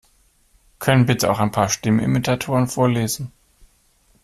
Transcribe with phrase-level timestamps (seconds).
[0.79, 3.31] Können bitte auch ein paar Stimmenimitatoren vorlesen?